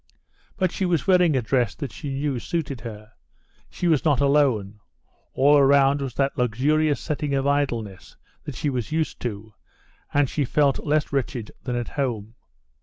[0.57, 3.11] But she was wearing a dress that she knew suited her.
[3.69, 4.79] She was not alone;
[5.35, 9.53] all around was that luxurious setting of idleness that she was used to,
[10.11, 12.33] and she felt less wretched than at home.